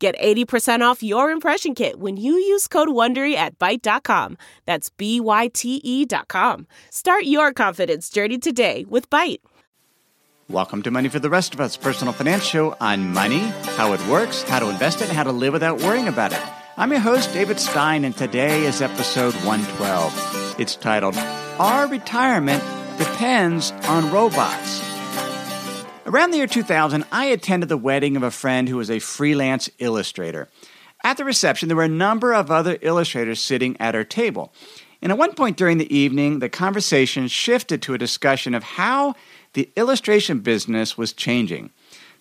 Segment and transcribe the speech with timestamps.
[0.00, 4.38] Get 80% off your impression kit when you use code WONDERY at Byte.com.
[4.64, 6.66] That's B-Y-T-E dot com.
[6.88, 9.40] Start your confidence journey today with Byte.
[10.48, 13.40] Welcome to Money for the Rest of Us, personal finance show on money,
[13.76, 16.40] how it works, how to invest it, and how to live without worrying about it.
[16.78, 20.56] I'm your host, David Stein, and today is episode 112.
[20.58, 21.16] It's titled,
[21.58, 22.62] Our Retirement
[22.96, 24.89] Depends on Robots.
[26.10, 29.70] Around the year 2000, I attended the wedding of a friend who was a freelance
[29.78, 30.48] illustrator.
[31.04, 34.52] At the reception, there were a number of other illustrators sitting at our table.
[35.00, 39.14] And at one point during the evening, the conversation shifted to a discussion of how
[39.52, 41.70] the illustration business was changing.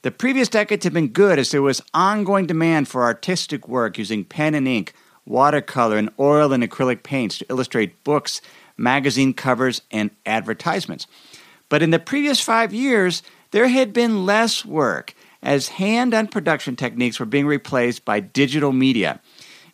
[0.03, 4.23] The previous decades had been good as there was ongoing demand for artistic work using
[4.23, 4.93] pen and ink,
[5.25, 8.39] watercolor, and oil and acrylic paints to illustrate books,
[8.77, 11.07] magazine covers, and advertisements.
[11.69, 16.75] But in the previous five years, there had been less work as hand and production
[16.75, 19.19] techniques were being replaced by digital media.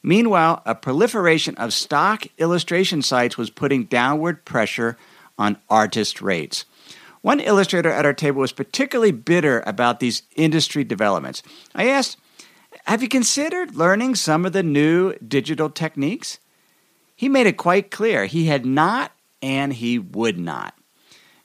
[0.04, 4.98] Meanwhile, a proliferation of stock illustration sites was putting downward pressure
[5.38, 6.66] on artist rates.
[7.22, 11.42] One illustrator at our table was particularly bitter about these industry developments.
[11.74, 12.18] I asked,
[12.86, 16.38] Have you considered learning some of the new digital techniques?
[17.16, 20.76] He made it quite clear he had not and he would not.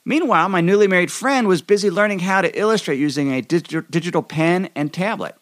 [0.03, 4.23] Meanwhile, my newly married friend was busy learning how to illustrate using a dig- digital
[4.23, 5.35] pen and tablet.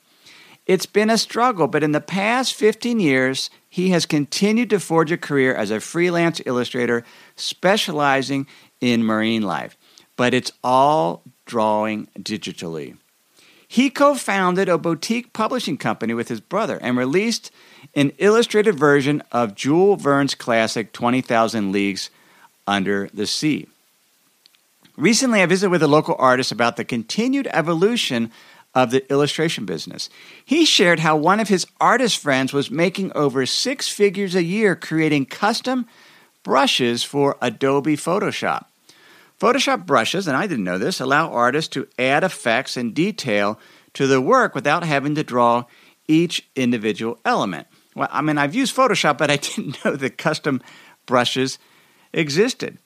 [0.67, 5.11] It's been a struggle, but in the past 15 years, he has continued to forge
[5.11, 7.03] a career as a freelance illustrator
[7.35, 8.45] specializing
[8.81, 9.77] in marine life.
[10.17, 12.97] But it's all drawing digitally.
[13.67, 17.49] He co founded a boutique publishing company with his brother and released
[17.95, 22.09] an illustrated version of Jules Verne's classic 20,000 Leagues
[22.67, 23.67] Under the Sea.
[24.99, 28.33] Recently, I visited with a local artist about the continued evolution
[28.75, 30.09] of the illustration business.
[30.43, 34.75] He shared how one of his artist friends was making over six figures a year
[34.75, 35.87] creating custom
[36.43, 38.65] brushes for Adobe Photoshop.
[39.39, 43.57] Photoshop brushes, and I didn't know this, allow artists to add effects and detail
[43.93, 45.63] to their work without having to draw
[46.09, 47.67] each individual element.
[47.95, 50.61] Well, I mean, I've used Photoshop, but I didn't know that custom
[51.05, 51.57] brushes
[52.13, 52.79] existed.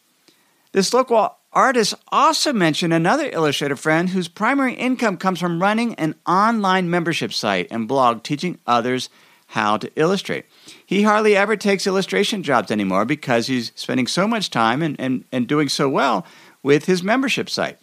[0.73, 6.15] This local Artists also mention another illustrator friend whose primary income comes from running an
[6.25, 9.07] online membership site and blog teaching others
[9.47, 10.45] how to illustrate.
[10.83, 15.25] He hardly ever takes illustration jobs anymore because he's spending so much time and, and,
[15.31, 16.25] and doing so well
[16.63, 17.77] with his membership site.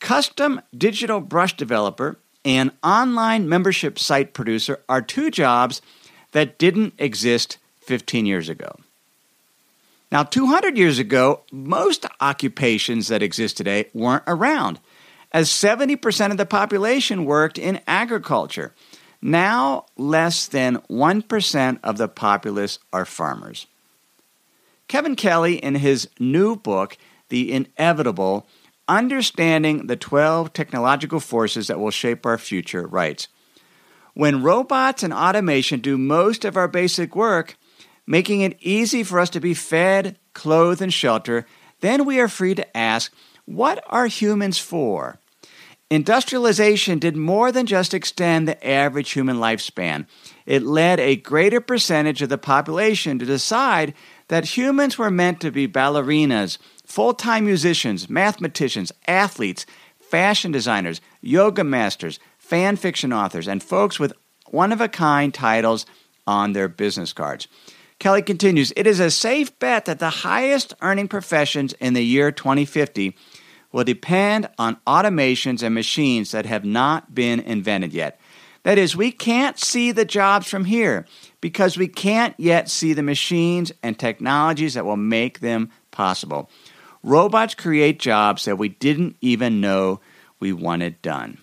[0.00, 5.80] Custom digital brush developer and online membership site producer are two jobs
[6.32, 7.56] that didn't exist
[7.86, 8.74] 15 years ago.
[10.14, 14.78] Now, 200 years ago, most occupations that exist today weren't around,
[15.32, 18.72] as 70% of the population worked in agriculture.
[19.20, 23.66] Now, less than 1% of the populace are farmers.
[24.86, 26.96] Kevin Kelly, in his new book,
[27.28, 28.46] The Inevitable
[28.86, 33.26] Understanding the 12 Technological Forces That Will Shape Our Future, writes
[34.12, 37.56] When robots and automation do most of our basic work,
[38.06, 41.44] making it easy for us to be fed, clothed, and sheltered,
[41.80, 43.12] then we are free to ask,
[43.44, 45.18] what are humans for?
[45.90, 50.06] Industrialization did more than just extend the average human lifespan.
[50.46, 53.94] It led a greater percentage of the population to decide
[54.28, 59.66] that humans were meant to be ballerinas, full time musicians, mathematicians, athletes,
[60.00, 64.14] fashion designers, yoga masters, fan fiction authors, and folks with
[64.48, 65.84] one of a kind titles
[66.26, 67.46] on their business cards.
[68.04, 72.30] Kelly continues It is a safe bet that the highest earning professions in the year
[72.30, 73.16] 2050
[73.72, 78.20] will depend on automations and machines that have not been invented yet.
[78.62, 81.06] That is, we can't see the jobs from here
[81.40, 86.50] because we can't yet see the machines and technologies that will make them possible.
[87.02, 90.00] Robots create jobs that we didn't even know
[90.40, 91.38] we wanted done.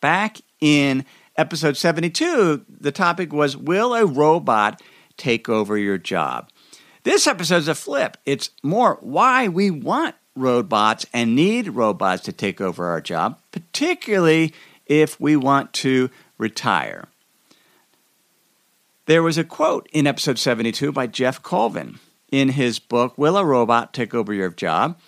[0.00, 1.04] Back in
[1.36, 4.80] episode 72, the topic was Will a robot
[5.20, 6.48] take over your job.
[7.04, 8.16] This episode is a flip.
[8.24, 14.54] It's more why we want robots and need robots to take over our job, particularly
[14.86, 16.08] if we want to
[16.38, 17.06] retire.
[19.04, 21.98] There was a quote in episode 72 by Geoff Colvin
[22.32, 24.98] in his book, Will a Robot Take Over Your Job?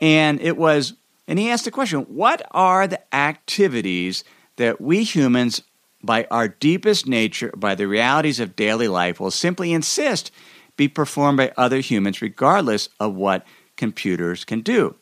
[0.00, 0.94] And it was,
[1.26, 4.24] and he asked the question, what are the activities
[4.56, 5.60] that we humans
[6.02, 10.30] by our deepest nature, by the realities of daily life, will simply insist
[10.76, 13.44] be performed by other humans regardless of what
[13.76, 14.94] computers can do.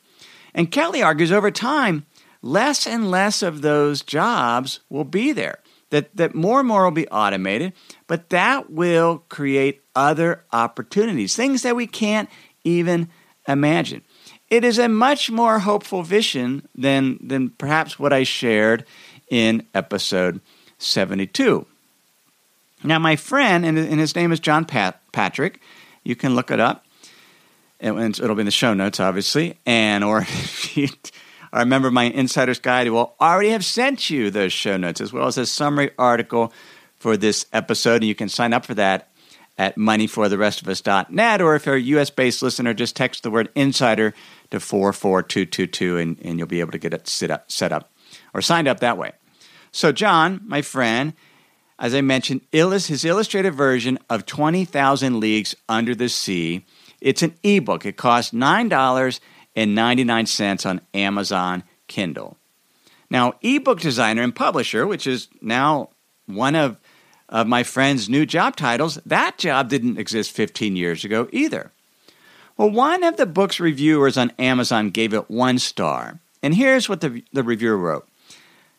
[0.54, 2.06] And Kelly argues over time,
[2.40, 5.58] less and less of those jobs will be there,
[5.90, 7.74] that, that more and more will be automated,
[8.06, 12.30] but that will create other opportunities, things that we can't
[12.64, 13.10] even
[13.46, 14.00] imagine.
[14.48, 18.86] It is a much more hopeful vision than, than perhaps what I shared
[19.28, 20.40] in episode
[20.78, 21.66] 72.
[22.84, 25.60] Now, my friend, and his name is John Pat- Patrick,
[26.04, 26.84] you can look it up.
[27.80, 29.58] It'll be in the show notes, obviously.
[29.66, 30.88] And, or if you
[31.52, 35.26] I remember my insider's guide will already have sent you those show notes as well
[35.26, 36.52] as a summary article
[36.96, 37.96] for this episode.
[37.96, 39.08] And you can sign up for that
[39.56, 41.40] at moneyfortherestofus.net.
[41.40, 44.12] Or if you're a US based listener, just text the word insider
[44.50, 47.90] to 44222 and, and you'll be able to get it set up, set up
[48.34, 49.12] or signed up that way.
[49.76, 51.12] So, John, my friend,
[51.78, 56.64] as I mentioned, his illustrated version of 20,000 Leagues Under the Sea.
[57.02, 57.84] It's an ebook.
[57.84, 62.38] It costs $9.99 on Amazon Kindle.
[63.10, 65.90] Now, ebook designer and publisher, which is now
[66.24, 66.78] one of,
[67.28, 71.70] of my friend's new job titles, that job didn't exist 15 years ago either.
[72.56, 76.18] Well, one of the book's reviewers on Amazon gave it one star.
[76.42, 78.08] And here's what the, the reviewer wrote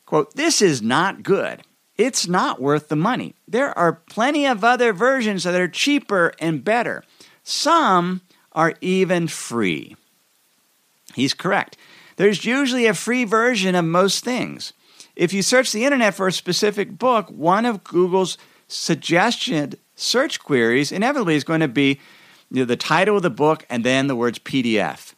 [0.08, 1.62] Quote, this is not good.
[1.98, 3.36] It's not worth the money.
[3.48, 7.04] There are plenty of other versions that are cheaper and better.
[7.44, 8.22] Some
[8.54, 9.98] are even free.
[11.14, 11.78] He's correct.
[12.16, 14.72] There's usually a free version of most things.
[15.16, 18.38] If you search the internet for a specific book, one of Google's
[18.68, 22.00] suggested search queries inevitably is going to be
[22.50, 25.16] you know, the title of the book and then the words PDF.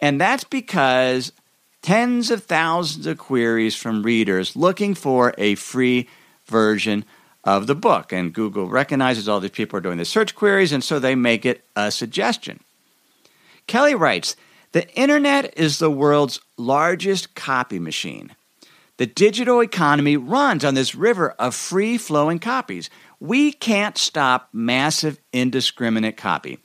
[0.00, 1.32] And that's because
[1.82, 6.08] tens of thousands of queries from readers looking for a free
[6.46, 7.04] version
[7.44, 8.12] of the book.
[8.12, 11.44] And Google recognizes all these people are doing the search queries, and so they make
[11.46, 12.60] it a suggestion.
[13.66, 14.36] Kelly writes
[14.72, 18.34] The internet is the world's largest copy machine.
[18.98, 22.90] The digital economy runs on this river of free flowing copies.
[23.18, 26.58] We can't stop massive indiscriminate copy.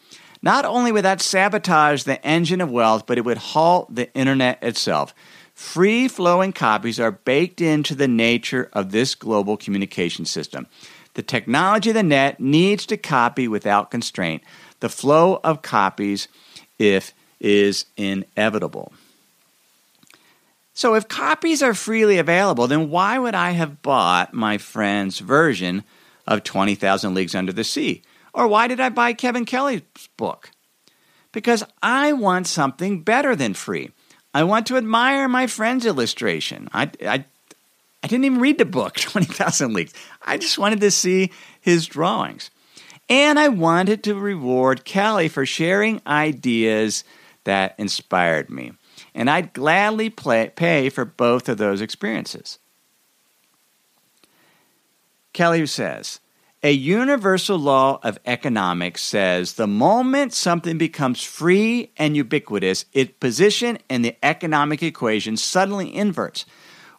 [0.46, 4.62] Not only would that sabotage the engine of wealth, but it would halt the internet
[4.62, 5.12] itself.
[5.56, 10.68] Free flowing copies are baked into the nature of this global communication system.
[11.16, 14.44] The technology of the net needs to copy without constraint.
[14.82, 16.28] The flow of copies
[16.78, 18.94] if is inevitable.
[20.76, 25.84] So if copies are freely available, then why would I have bought my friend's version
[26.28, 28.04] of 20,000 Leagues Under the Sea?
[28.36, 29.82] Or why did I buy Kevin Kelly's
[30.18, 30.52] book?
[31.32, 33.92] Because I want something better than free.
[34.34, 36.68] I want to admire my friend's illustration.
[36.74, 37.26] I, I,
[38.04, 39.94] I didn't even read the book, 20,000 Leagues.
[40.22, 42.52] I just wanted to see his drawings.
[43.08, 47.04] And I wanted to reward Kelly for sharing ideas
[47.46, 48.74] that inspired me.
[49.14, 52.60] And I'd gladly play, pay for both of those experiences.
[55.32, 56.20] Kelly says,
[56.66, 63.78] a universal law of economics says the moment something becomes free and ubiquitous, its position
[63.88, 66.44] in the economic equation suddenly inverts.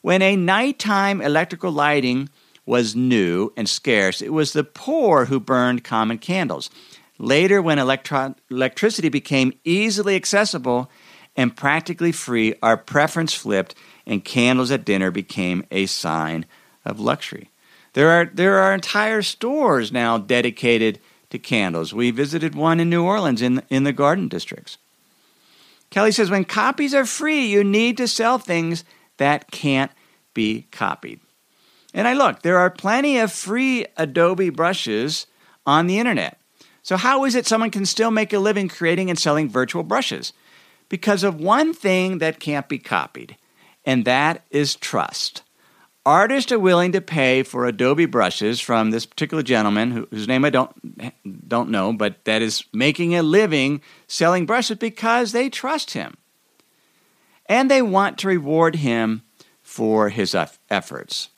[0.02, 2.28] When a nighttime electrical lighting
[2.64, 6.70] was new and scarce, it was the poor who burned common candles.
[7.18, 10.92] Later, when electro- electricity became easily accessible
[11.34, 13.74] and practically free, our preference flipped,
[14.06, 16.46] and candles at dinner became a sign
[16.84, 17.50] of luxury.
[17.96, 21.00] There are, there are entire stores now dedicated
[21.30, 21.94] to candles.
[21.94, 24.76] We visited one in New Orleans in, in the garden districts.
[25.88, 28.84] Kelly says when copies are free, you need to sell things
[29.16, 29.90] that can't
[30.34, 31.20] be copied.
[31.94, 35.26] And I look, there are plenty of free Adobe brushes
[35.64, 36.38] on the internet.
[36.82, 40.34] So, how is it someone can still make a living creating and selling virtual brushes?
[40.90, 43.38] Because of one thing that can't be copied,
[43.86, 45.40] and that is trust
[46.06, 50.50] artists are willing to pay for Adobe brushes from this particular gentleman whose name I
[50.50, 50.70] don't
[51.48, 56.16] don't know, but that is making a living selling brushes because they trust him.
[57.46, 59.22] And they want to reward him
[59.62, 60.34] for his
[60.70, 61.28] efforts.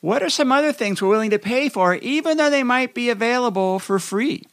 [0.00, 3.10] What are some other things we're willing to pay for, even though they might be
[3.10, 4.44] available for free?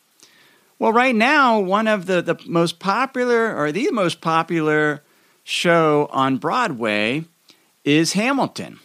[0.79, 5.03] Well, right now, one of the, the most popular, or the most popular
[5.43, 7.25] show on Broadway
[7.83, 8.79] is Hamilton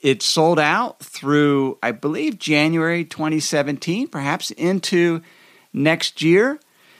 [0.00, 5.20] it sold out through, I believe, January 2017, perhaps into
[5.72, 6.58] next year.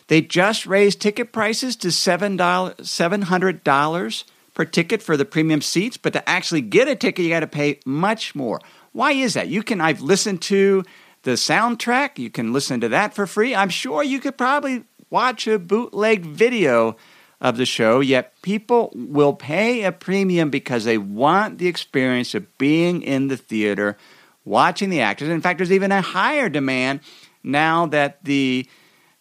[0.08, 4.24] They just raised ticket prices to $700
[4.54, 7.46] per ticket for the premium seats, but to actually get a ticket, you got to
[7.46, 8.60] pay much more.
[8.92, 9.48] Why is that?
[9.48, 10.82] You can, I've listened to
[11.22, 13.54] the soundtrack, you can listen to that for free.
[13.54, 16.96] I'm sure you could probably watch a bootleg video
[17.40, 22.58] of the show, yet people will pay a premium because they want the experience of
[22.58, 23.96] being in the theater,
[24.44, 25.28] watching the actors.
[25.28, 27.00] In fact, there's even a higher demand
[27.44, 28.66] now that the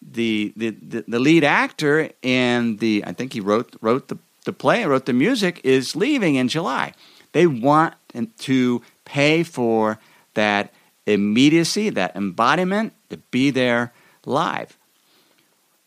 [0.01, 4.53] the the, the, the lead actor and the I think he wrote wrote the, the
[4.53, 6.93] play, wrote the music, is leaving in July.
[7.33, 7.93] They want
[8.39, 9.99] to pay for
[10.33, 10.73] that
[11.05, 13.93] immediacy, that embodiment, to be there
[14.25, 14.77] live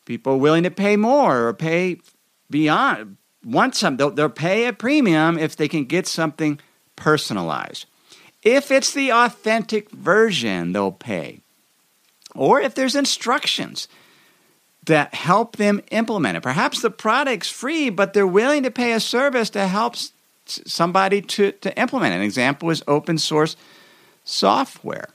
[0.06, 1.96] people are willing to pay more or pay
[2.50, 6.58] beyond want some they'll, they'll pay a premium if they can get something
[6.96, 7.86] personalized
[8.42, 11.38] if it's the authentic version they'll pay
[12.34, 13.88] or if there's instructions
[14.84, 19.00] that help them implement it perhaps the product's free but they're willing to pay a
[19.00, 19.94] service to help
[20.46, 22.16] somebody to, to implement it.
[22.16, 23.56] an example is open source
[24.24, 25.08] software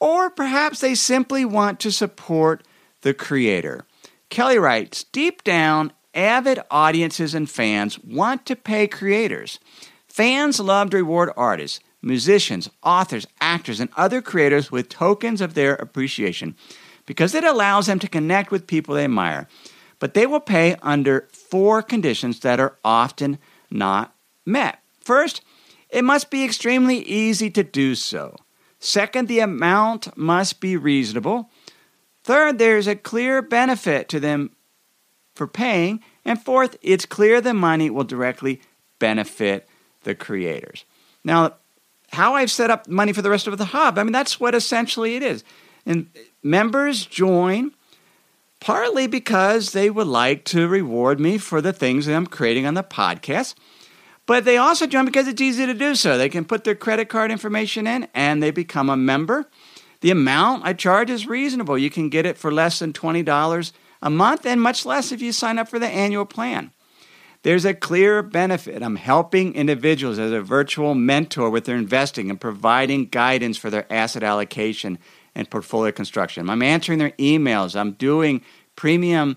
[0.00, 2.62] or perhaps they simply want to support
[3.02, 3.84] the creator
[4.30, 9.58] kelly writes deep down avid audiences and fans want to pay creators.
[10.08, 15.74] Fans love to reward artists, musicians, authors, actors, and other creators with tokens of their
[15.74, 16.54] appreciation
[17.06, 19.48] because it allows them to connect with people they admire.
[19.98, 23.38] But they will pay under four conditions that are often
[23.70, 24.14] not
[24.46, 24.80] met.
[25.00, 25.40] First,
[25.90, 28.36] it must be extremely easy to do so.
[28.78, 31.50] Second, the amount must be reasonable.
[32.22, 34.53] Third, there's a clear benefit to them
[35.34, 36.00] for paying.
[36.24, 38.60] And fourth, it's clear the money will directly
[38.98, 39.68] benefit
[40.04, 40.84] the creators.
[41.24, 41.54] Now,
[42.12, 44.54] how I've set up money for the rest of the hub, I mean, that's what
[44.54, 45.42] essentially it is.
[45.84, 46.06] And
[46.42, 47.72] members join
[48.60, 52.72] partly because they would like to reward me for the things that I'm creating on
[52.74, 53.54] the podcast.
[54.26, 56.16] But they also join because it's easy to do so.
[56.16, 59.46] They can put their credit card information in and they become a member.
[60.00, 61.76] The amount I charge is reasonable.
[61.76, 63.72] You can get it for less than $20
[64.04, 66.70] a month and much less if you sign up for the annual plan.
[67.42, 68.82] There's a clear benefit.
[68.82, 73.90] I'm helping individuals as a virtual mentor with their investing and providing guidance for their
[73.92, 74.98] asset allocation
[75.34, 76.48] and portfolio construction.
[76.48, 77.74] I'm answering their emails.
[77.78, 78.42] I'm doing
[78.76, 79.36] premium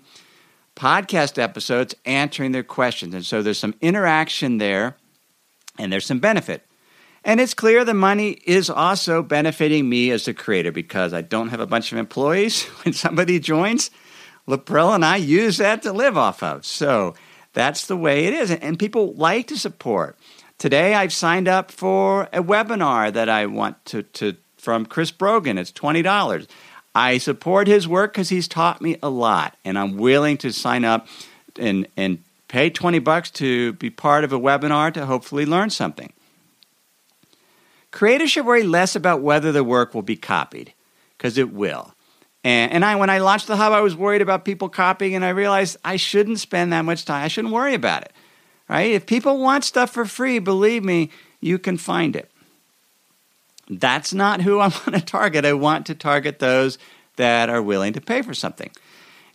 [0.76, 3.14] podcast episodes answering their questions.
[3.14, 4.96] And so there's some interaction there
[5.78, 6.64] and there's some benefit.
[7.24, 11.48] And it's clear the money is also benefiting me as the creator because I don't
[11.48, 13.90] have a bunch of employees when somebody joins.
[14.48, 16.64] Laprell and I use that to live off of.
[16.64, 17.14] So
[17.52, 18.50] that's the way it is.
[18.50, 20.18] And people like to support.
[20.56, 25.58] Today I've signed up for a webinar that I want to, to from Chris Brogan.
[25.58, 26.48] It's $20.
[26.94, 30.84] I support his work because he's taught me a lot, and I'm willing to sign
[30.84, 31.06] up
[31.56, 36.12] and, and pay 20 bucks to be part of a webinar to hopefully learn something.
[37.92, 40.72] Creators should worry less about whether the work will be copied,
[41.16, 41.94] because it will.
[42.48, 45.22] And, and I, when I launched the hub, I was worried about people copying, and
[45.22, 47.22] I realized I shouldn't spend that much time.
[47.22, 48.12] I shouldn't worry about it,
[48.70, 48.90] right?
[48.90, 51.10] If people want stuff for free, believe me,
[51.42, 52.30] you can find it.
[53.68, 55.44] That's not who I want to target.
[55.44, 56.78] I want to target those
[57.16, 58.70] that are willing to pay for something.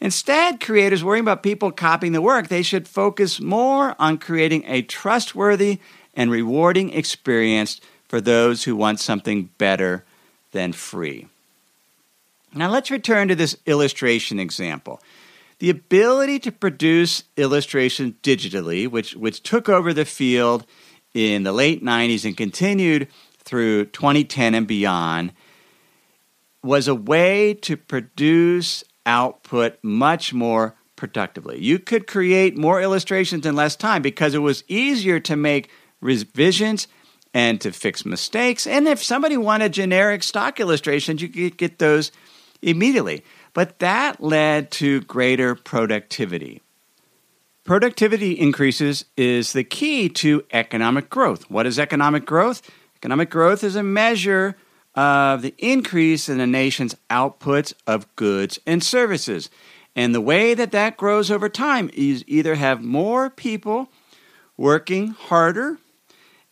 [0.01, 4.81] Instead, creators worrying about people copying the work, they should focus more on creating a
[4.81, 5.77] trustworthy
[6.15, 10.03] and rewarding experience for those who want something better
[10.51, 11.27] than free.
[12.55, 15.01] Now let's return to this illustration example.
[15.59, 20.65] The ability to produce illustration digitally, which, which took over the field
[21.13, 23.07] in the late 90s and continued
[23.39, 25.33] through 2010 and beyond,
[26.63, 31.59] was a way to produce output much more productively.
[31.61, 35.69] You could create more illustrations in less time because it was easier to make
[36.01, 36.87] revisions
[37.33, 38.67] and to fix mistakes.
[38.67, 42.11] And if somebody wanted generic stock illustrations, you could get those
[42.63, 43.23] immediately.
[43.53, 46.61] But that led to greater productivity.
[47.63, 51.49] Productivity increases is the key to economic growth.
[51.49, 52.61] What is economic growth?
[52.95, 54.57] Economic growth is a measure
[54.95, 59.49] of the increase in a nation's outputs of goods and services.
[59.95, 63.89] And the way that that grows over time is either have more people
[64.57, 65.77] working harder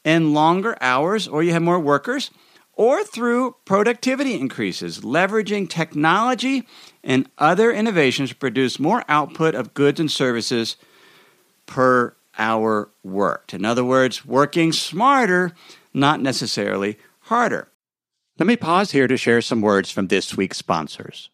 [0.05, 2.31] and longer hours, or you have more workers
[2.81, 6.67] or through productivity increases, leveraging technology
[7.03, 10.77] and other innovations to produce more output of goods and services
[11.67, 13.53] per hour worked.
[13.53, 15.51] In other words, working smarter,
[15.93, 17.67] not necessarily harder.
[18.39, 21.29] Let me pause here to share some words from this week's sponsors.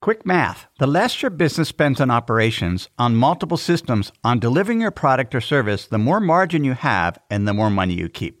[0.00, 0.66] Quick math.
[0.78, 5.40] The less your business spends on operations, on multiple systems, on delivering your product or
[5.40, 8.40] service, the more margin you have and the more money you keep.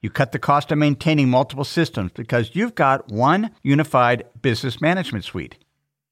[0.00, 5.24] You cut the cost of maintaining multiple systems because you've got one unified business management
[5.24, 5.56] suite.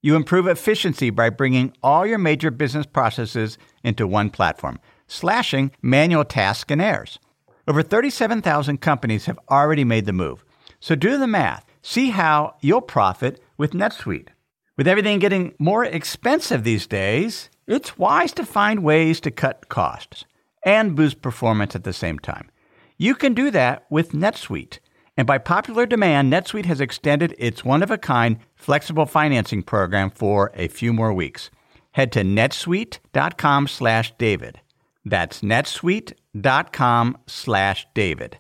[0.03, 6.25] You improve efficiency by bringing all your major business processes into one platform, slashing manual
[6.25, 7.19] tasks and errors.
[7.67, 10.45] Over 37,000 companies have already made the move.
[10.81, 11.65] So do the math.
[11.83, 14.29] See how you'll profit with NetSuite.
[14.77, 20.25] With everything getting more expensive these days, it's wise to find ways to cut costs
[20.65, 22.51] and boost performance at the same time.
[22.97, 24.79] You can do that with NetSuite.
[25.17, 30.11] And by popular demand, NetSuite has extended its one of a kind flexible financing program
[30.11, 31.51] for a few more weeks.
[31.93, 34.61] Head to netsuite.com slash David.
[35.05, 38.39] That's netsuite.com slash David.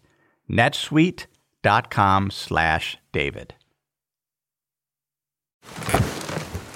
[0.50, 3.54] netsuite.com slash David.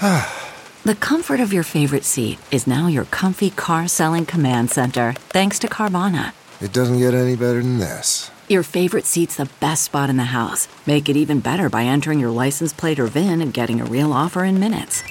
[0.00, 5.58] the comfort of your favorite seat is now your comfy car selling command center, thanks
[5.60, 6.32] to Carvana.
[6.60, 8.32] It doesn't get any better than this.
[8.48, 10.66] Your favorite seat's the best spot in the house.
[10.86, 14.12] Make it even better by entering your license plate or VIN and getting a real
[14.12, 15.04] offer in minutes.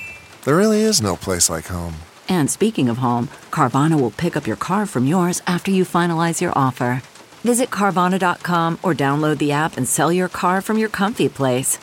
[0.43, 1.95] There really is no place like home.
[2.27, 6.41] And speaking of home, Carvana will pick up your car from yours after you finalize
[6.41, 7.01] your offer.
[7.45, 11.79] Visit Carvana.com or download the app and sell your car from your comfy place.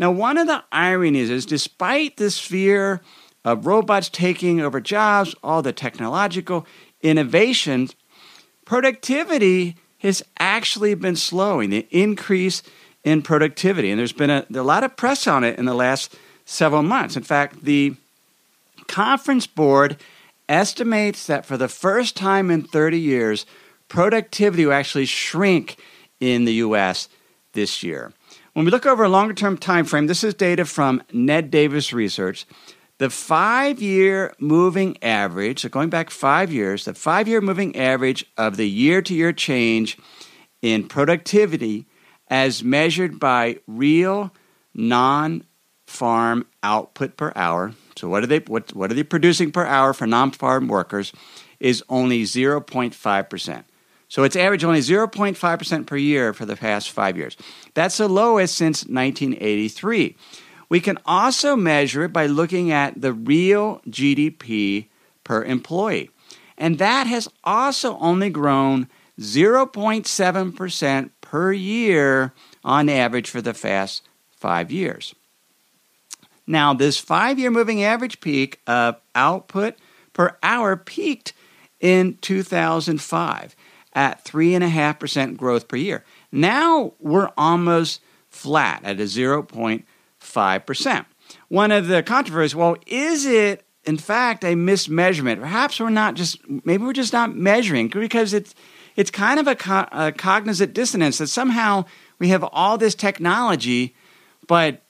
[0.00, 3.00] Now, one of the ironies is despite this fear
[3.44, 6.66] of robots taking over jobs, all the technological
[7.02, 7.94] innovations,
[8.64, 12.62] productivity has actually been slowing, the increase
[13.04, 13.90] in productivity.
[13.90, 17.16] And there's been a, a lot of press on it in the last several months.
[17.16, 17.94] In fact, the
[18.86, 19.96] Conference Board
[20.48, 23.44] estimates that for the first time in 30 years,
[23.88, 25.76] productivity will actually shrink
[26.20, 27.08] in the US
[27.52, 28.12] this year.
[28.54, 31.92] When we look over a longer term time frame, this is data from Ned Davis
[31.92, 32.46] Research.
[32.98, 38.24] The five year moving average, so going back five years, the five year moving average
[38.36, 39.96] of the year to year change
[40.62, 41.86] in productivity
[42.28, 44.32] as measured by real
[44.74, 45.44] non
[45.86, 47.72] farm output per hour.
[47.96, 51.12] So, what are, they, what, what are they producing per hour for non farm workers?
[51.60, 53.64] Is only 0.5%.
[54.08, 57.36] So, it's averaged only 0.5% per year for the past five years.
[57.74, 60.16] That's the lowest since 1983.
[60.68, 64.86] We can also measure it by looking at the real GDP
[65.24, 66.10] per employee.
[66.56, 74.02] And that has also only grown 0.7% per year on average for the past
[74.36, 75.14] five years.
[76.46, 79.74] Now, this five year moving average peak of output
[80.12, 81.32] per hour peaked
[81.80, 83.54] in 2005
[83.92, 86.04] at 3.5% growth per year.
[86.32, 88.00] Now we're almost
[88.30, 89.84] flat at a zero point.
[90.28, 91.06] 5%.
[91.48, 95.40] One of the controversies, well, is it in fact a mismeasurement?
[95.40, 98.54] Perhaps we're not just, maybe we're just not measuring because it's,
[98.96, 101.84] it's kind of a, co- a cognizant dissonance that somehow
[102.18, 103.94] we have all this technology,
[104.46, 104.82] but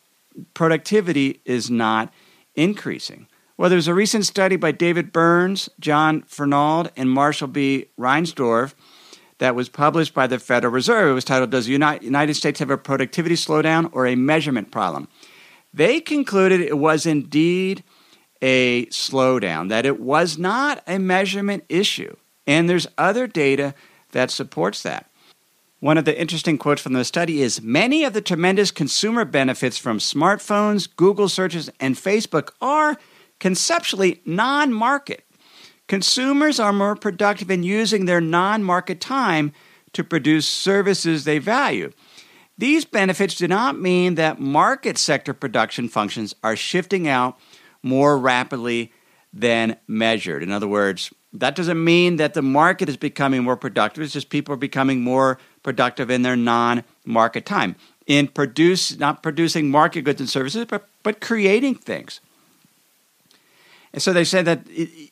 [0.55, 2.13] productivity is not
[2.55, 3.27] increasing.
[3.57, 7.87] Well, there's a recent study by David Burns, John Fernald, and Marshall B.
[7.99, 8.73] Reinsdorf
[9.39, 11.11] that was published by the Federal Reserve.
[11.11, 15.09] It was titled Does the United States Have a Productivity Slowdown or a Measurement Problem?
[15.73, 17.85] They concluded it was indeed
[18.41, 22.17] a slowdown, that it was not a measurement issue.
[22.47, 23.75] And there's other data
[24.13, 25.11] that supports that.
[25.81, 29.79] One of the interesting quotes from the study is Many of the tremendous consumer benefits
[29.79, 32.97] from smartphones, Google searches, and Facebook are
[33.39, 35.25] conceptually non market.
[35.87, 39.53] Consumers are more productive in using their non market time
[39.93, 41.93] to produce services they value.
[42.59, 47.39] These benefits do not mean that market sector production functions are shifting out
[47.85, 48.93] more rapidly
[49.33, 50.43] than measured.
[50.43, 54.03] In other words, that doesn't mean that the market is becoming more productive.
[54.03, 59.23] It's just people are becoming more productive in their non market time in produce not
[59.23, 62.21] producing market goods and services but, but creating things
[63.93, 64.61] and so they said that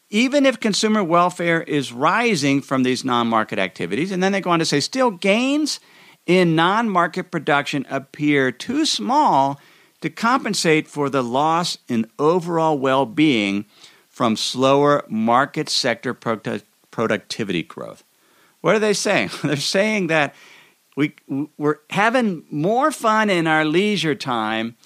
[0.09, 4.59] even if consumer welfare is rising from these non-market activities and then they go on
[4.59, 5.79] to say still gains
[6.27, 9.61] in non market production appear too small
[10.01, 13.65] to compensate for the loss in overall well being
[14.09, 18.03] from slower market sector productivity growth.
[18.61, 19.31] What are they saying?
[19.45, 20.35] They're saying that
[20.97, 21.15] we,
[21.59, 24.77] we're having more fun in our leisure time,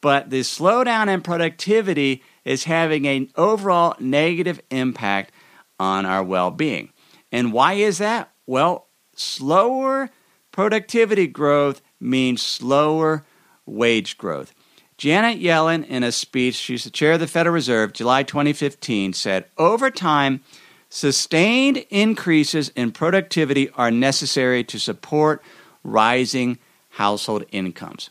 [0.00, 5.32] but the slowdown in productivity is having an overall negative impact
[5.80, 6.90] on our well being.
[7.32, 8.30] And why is that?
[8.46, 10.10] Well, slower
[10.54, 13.24] Productivity growth means slower
[13.66, 14.52] wage growth.
[14.96, 19.46] Janet Yellen, in a speech, she's the chair of the Federal Reserve, July 2015, said,
[19.58, 20.44] Over time,
[20.88, 25.42] sustained increases in productivity are necessary to support
[25.82, 26.58] rising
[26.90, 28.10] household incomes.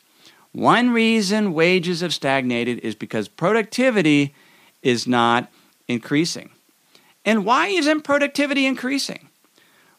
[0.51, 4.34] One reason wages have stagnated is because productivity
[4.82, 5.49] is not
[5.88, 6.49] increasing.
[7.23, 9.29] And why isn't productivity increasing?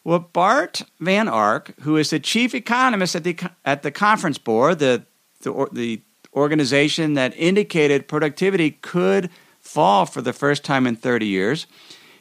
[0.05, 4.79] Well, Bart Van Ark, who is the chief economist at the at the Conference Board,
[4.79, 5.05] the
[5.41, 6.03] the, the
[6.37, 11.67] organization that indicated productivity could fall for the first time in 30 years,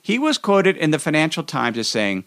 [0.01, 2.23] he was quoted in the Financial Times as saying,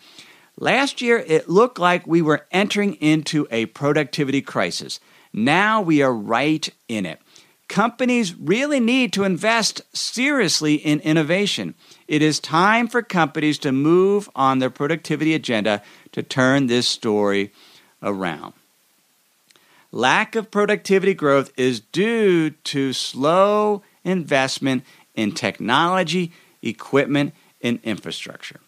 [0.60, 5.00] "Last year it looked like we were entering into a productivity crisis.
[5.32, 7.18] Now we are right in it."
[7.68, 11.74] Companies really need to invest seriously in innovation.
[12.08, 17.52] It is time for companies to move on their productivity agenda to turn this story
[18.02, 18.52] around.
[19.90, 28.60] Lack of productivity growth is due to slow investment in technology, equipment, and infrastructure.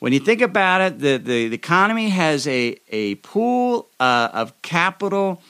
[0.00, 4.60] When you think about it, the, the, the economy has a, a pool uh, of
[4.62, 5.40] capital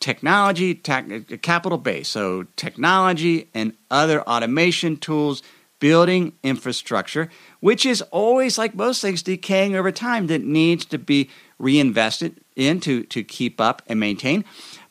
[0.00, 1.06] technology, tech,
[1.42, 2.08] capital base.
[2.08, 5.42] So, technology and other automation tools
[5.82, 11.28] building infrastructure, which is always, like most things, decaying over time that needs to be
[11.58, 14.44] reinvested into to keep up and maintain,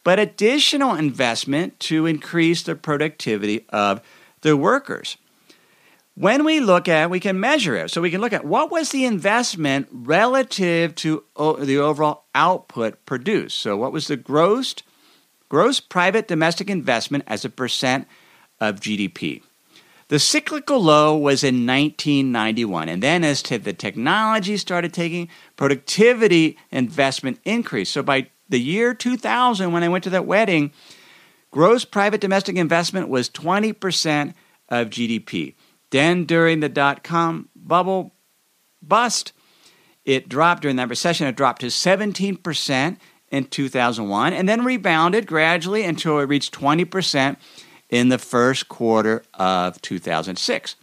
[0.04, 4.02] but additional investment to increase the productivity of
[4.42, 5.16] the workers.
[6.16, 7.90] When we look at, we can measure it.
[7.90, 13.60] So we can look at what was the investment relative to the overall output produced.
[13.60, 14.76] So what was the gross
[15.48, 18.10] gross private domestic investment as a percent
[18.60, 19.42] of GDP?
[20.12, 22.90] The cyclical low was in 1991.
[22.90, 27.94] And then, as the technology started taking, productivity investment increased.
[27.94, 30.74] So, by the year 2000, when I went to that wedding,
[31.50, 34.34] gross private domestic investment was 20%
[34.68, 35.56] of GDP.
[35.92, 38.12] Then, during the dot com bubble
[38.82, 39.32] bust,
[40.04, 42.98] it dropped during that recession, it dropped to 17%
[43.30, 47.38] in 2001 and then rebounded gradually until it reached 20%
[47.92, 50.76] in the first quarter of 2006.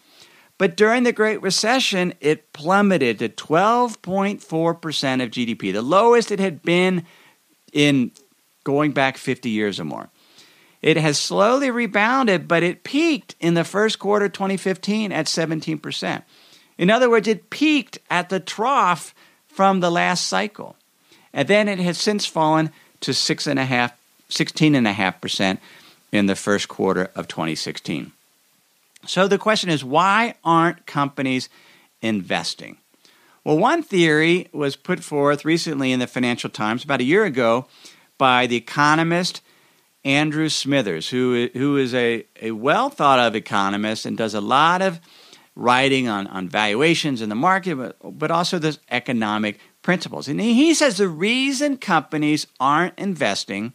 [0.58, 6.62] But during the Great Recession, it plummeted to 12.4% of GDP, the lowest it had
[6.62, 7.04] been
[7.72, 8.12] in
[8.64, 10.10] going back 50 years or more.
[10.82, 16.22] It has slowly rebounded, but it peaked in the first quarter 2015 at 17%.
[16.76, 19.14] In other words, it peaked at the trough
[19.48, 20.76] from the last cycle.
[21.32, 23.92] And then it has since fallen to 6.5,
[24.30, 25.58] 16.5%,
[26.12, 28.12] in the first quarter of 2016.
[29.06, 31.48] So the question is why aren't companies
[32.02, 32.78] investing?
[33.44, 37.66] Well, one theory was put forth recently in the Financial Times about a year ago
[38.18, 39.40] by the economist
[40.04, 44.80] Andrew Smithers, who, who is a, a well thought of economist and does a lot
[44.82, 45.00] of
[45.54, 50.28] writing on, on valuations in the market, but, but also the economic principles.
[50.28, 53.72] And he says the reason companies aren't investing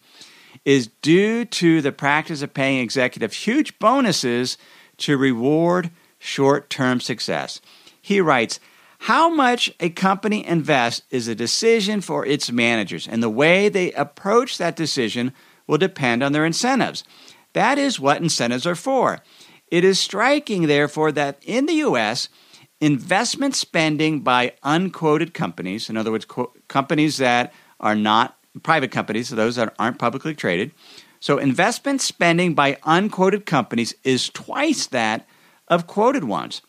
[0.65, 4.57] is due to the practice of paying executives huge bonuses
[4.97, 7.59] to reward short term success.
[8.01, 8.59] He writes,
[8.99, 13.91] how much a company invests is a decision for its managers, and the way they
[13.93, 15.33] approach that decision
[15.67, 17.03] will depend on their incentives.
[17.51, 19.19] That is what incentives are for.
[19.67, 22.29] It is striking, therefore, that in the U.S.,
[22.79, 29.29] investment spending by unquoted companies, in other words, co- companies that are not private companies,
[29.29, 30.71] so those that aren't publicly traded.
[31.19, 35.25] So investment spending by unquoted companies is twice that
[35.67, 36.61] of quoted ones,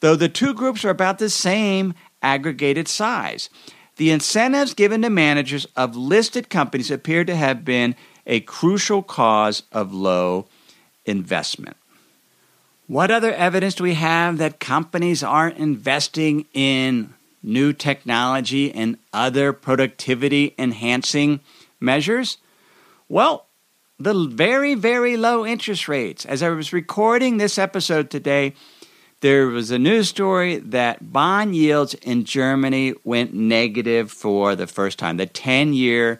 [0.00, 3.48] though the two groups are about the same aggregated size.
[3.96, 7.94] The incentives given to managers of listed companies appear to have been
[8.26, 10.46] a crucial cause of low
[11.04, 11.76] investment.
[12.86, 19.52] What other evidence do we have that companies aren't investing in new technology and other
[19.52, 21.40] productivity enhancing
[21.80, 22.38] measures?
[23.08, 23.46] Well,
[23.98, 26.24] the very, very low interest rates.
[26.24, 28.54] As I was recording this episode today,
[29.20, 34.98] there was a news story that bond yields in Germany went negative for the first
[34.98, 35.18] time.
[35.18, 36.18] The 10 year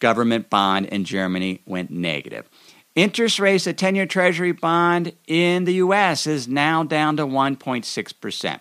[0.00, 2.48] government bond in Germany went negative.
[2.96, 8.60] Interest rates, the 10 year Treasury bond in the US is now down to 1.6%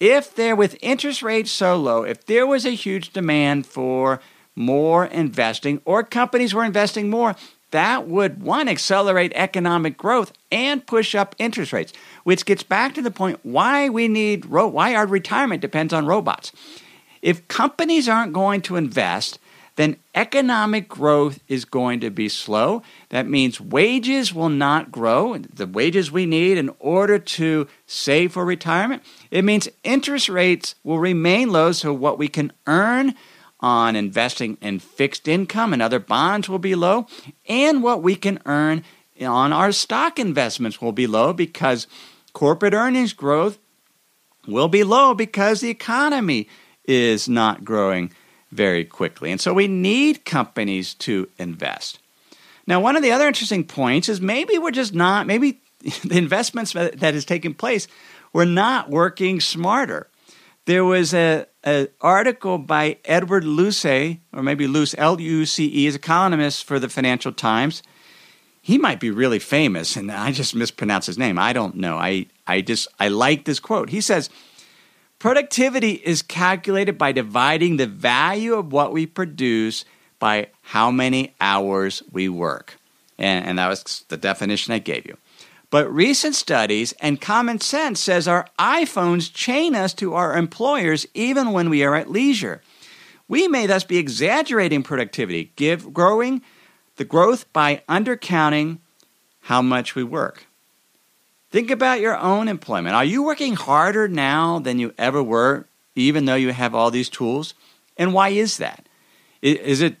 [0.00, 4.20] if there with interest rates so low, if there was a huge demand for
[4.54, 7.34] more investing or companies were investing more,
[7.70, 11.92] that would one accelerate economic growth and push up interest rates,
[12.24, 16.52] which gets back to the point why we need why our retirement depends on robots.
[17.22, 19.38] If companies aren't going to invest,
[19.76, 22.82] then economic growth is going to be slow.
[23.10, 28.44] That means wages will not grow, the wages we need in order to save for
[28.44, 29.02] retirement.
[29.30, 33.14] It means interest rates will remain low, so what we can earn
[33.60, 37.06] on investing in fixed income and other bonds will be low,
[37.46, 38.82] and what we can earn
[39.20, 41.86] on our stock investments will be low because
[42.32, 43.58] corporate earnings growth
[44.46, 46.46] will be low because the economy
[46.84, 48.10] is not growing
[48.52, 49.30] very quickly.
[49.30, 51.98] And so we need companies to invest.
[52.66, 55.60] Now, one of the other interesting points is maybe we're just not, maybe
[56.04, 57.86] the investments that is taking place,
[58.32, 60.08] we're not working smarter.
[60.66, 65.86] There was a, an article by Edward Luce, or maybe Luce, L U C E,
[65.86, 67.82] is a economist for the Financial Times.
[68.62, 71.38] He might be really famous, and I just mispronounced his name.
[71.38, 71.98] I don't know.
[71.98, 73.90] I, I just, I like this quote.
[73.90, 74.28] He says,
[75.26, 79.84] Productivity is calculated by dividing the value of what we produce
[80.20, 82.78] by how many hours we work.
[83.18, 85.16] And, and, that was the definition I gave you.
[85.68, 91.50] But recent studies and common sense says our iPhones chain us to our employers even
[91.50, 92.62] when we are at leisure.
[93.26, 96.40] We may thus be exaggerating productivity, give growing
[96.98, 98.78] the growth by undercounting
[99.40, 100.45] how much we work.
[101.56, 102.96] Think about your own employment.
[102.96, 105.64] Are you working harder now than you ever were,
[105.94, 107.54] even though you have all these tools?
[107.96, 108.86] And why is that?
[109.40, 109.96] Is it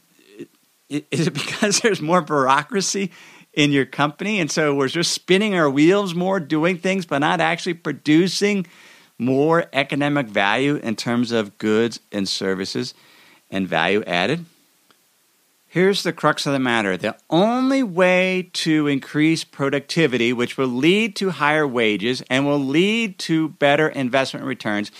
[0.90, 3.10] is it because there's more bureaucracy
[3.54, 7.40] in your company, and so we're just spinning our wheels more, doing things, but not
[7.40, 8.66] actually producing
[9.18, 12.92] more economic value in terms of goods and services
[13.50, 14.44] and value added?
[15.76, 21.14] Here's the crux of the matter the only way to increase productivity, which will lead
[21.16, 24.90] to higher wages and will lead to better investment returns,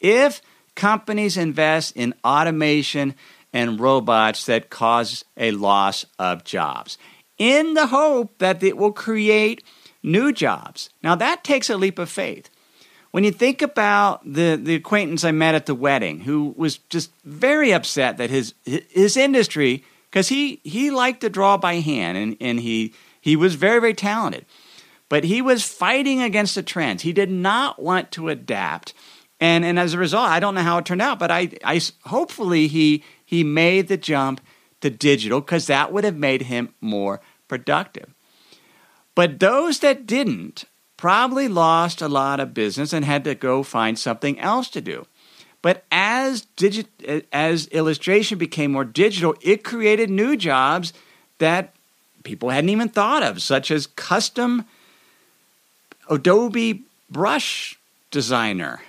[0.00, 0.40] if
[0.74, 3.14] companies invest in automation
[3.52, 6.96] and robots that cause a loss of jobs
[7.36, 9.62] in the hope that it will create
[10.02, 10.88] new jobs.
[11.02, 12.48] Now, that takes a leap of faith.
[13.10, 17.10] When you think about the, the acquaintance I met at the wedding who was just
[17.26, 22.36] very upset that his, his industry because he he liked to draw by hand and,
[22.40, 24.46] and he he was very very talented
[25.08, 28.94] but he was fighting against the trends he did not want to adapt
[29.40, 31.80] and and as a result i don't know how it turned out but i i
[32.04, 34.40] hopefully he he made the jump
[34.80, 38.14] to digital because that would have made him more productive
[39.16, 40.64] but those that didn't
[40.96, 45.04] probably lost a lot of business and had to go find something else to do
[45.64, 46.46] but as
[47.32, 50.92] as illustration became more digital, it created new jobs
[51.38, 51.72] that
[52.22, 54.66] people hadn't even thought of, such as custom
[56.10, 57.78] Adobe brush
[58.10, 58.82] designer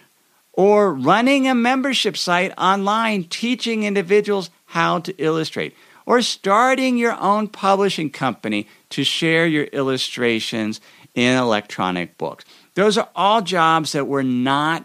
[0.52, 5.74] or running a membership site online teaching individuals how to illustrate
[6.06, 10.82] or starting your own publishing company to share your illustrations
[11.14, 12.44] in electronic books.
[12.74, 14.84] Those are all jobs that were not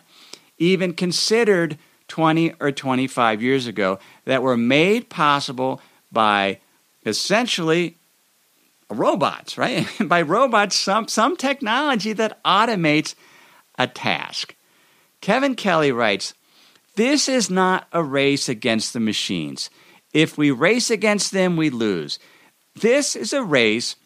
[0.60, 5.80] even considered 20 or 25 years ago that were made possible
[6.12, 6.58] by
[7.04, 7.96] essentially
[8.88, 9.88] robots, right?
[10.04, 13.14] by robots, some, some technology that automates
[13.78, 14.54] a task.
[15.20, 16.34] Kevin Kelly writes
[16.94, 19.70] This is not a race against the machines.
[20.12, 22.18] If we race against them, we lose.
[22.74, 23.96] This is a race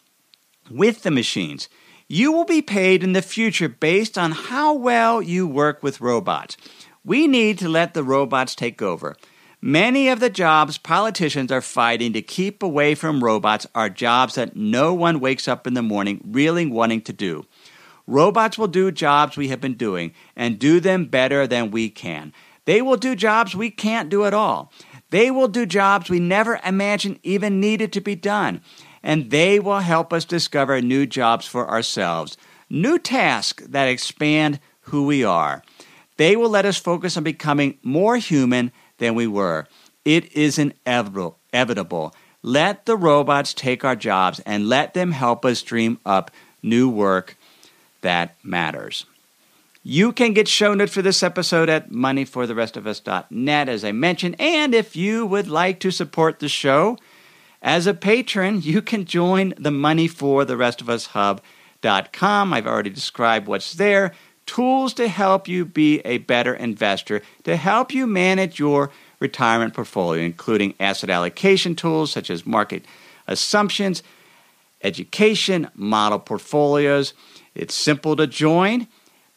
[0.71, 1.67] with the machines.
[2.07, 6.55] You will be paid in the future based on how well you work with robots.
[7.03, 9.15] We need to let the robots take over.
[9.59, 14.55] Many of the jobs politicians are fighting to keep away from robots are jobs that
[14.55, 17.47] no one wakes up in the morning really wanting to do.
[18.05, 22.33] Robots will do jobs we have been doing and do them better than we can.
[22.65, 24.71] They will do jobs we can't do at all.
[25.09, 28.61] They will do jobs we never imagined even needed to be done
[29.05, 32.35] and they will help us discover new jobs for ourselves,
[32.69, 35.63] new tasks that expand who we are.
[36.17, 39.67] They will let us focus on becoming more human than we were.
[40.03, 42.15] It is inevitable.
[42.41, 46.31] Let the robots take our jobs and let them help us dream up
[46.63, 47.37] new work
[48.01, 49.05] that matters.
[49.83, 54.35] You can get show notes for this episode at moneyfortherestofus.net, as I mentioned.
[54.39, 56.97] And if you would like to support the show,
[57.65, 62.53] as a patron, you can join the Money for the Rest of Us Hub.com.
[62.53, 64.13] I've already described what's there.
[64.45, 70.21] Tools to help you be a better investor, to help you manage your retirement portfolio,
[70.21, 72.85] including asset allocation tools such as market
[73.27, 74.03] assumptions,
[74.83, 77.13] education, model portfolios.
[77.55, 78.85] It's simple to join.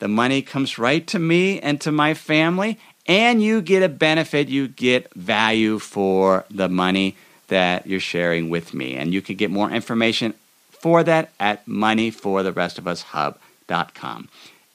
[0.00, 4.48] The money comes right to me and to my family, and you get a benefit.
[4.50, 7.16] You get value for the money
[7.48, 8.94] that you're sharing with me.
[8.96, 10.32] And you can get more information
[10.70, 14.28] for that at moneyfortherestofushub.com.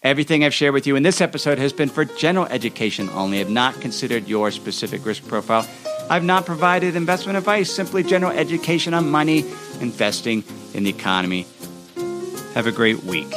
[0.04, 3.40] Everything I've shared with you in this episode has been for general education only.
[3.40, 5.66] I've not considered your specific risk profile.
[6.10, 9.46] I've not provided investment advice, simply general education on money,
[9.80, 11.48] investing in the economy.
[12.54, 13.34] Have a great week.